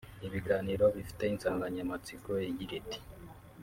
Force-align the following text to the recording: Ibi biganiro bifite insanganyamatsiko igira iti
Ibi 0.25 0.29
biganiro 0.35 0.85
bifite 0.95 1.23
insanganyamatsiko 1.27 2.29
igira 2.49 2.73
iti 2.81 2.99